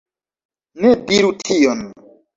[0.85, 1.81] Ne diru tion